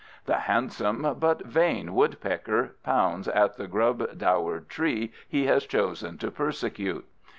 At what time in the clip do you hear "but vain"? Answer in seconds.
1.19-1.93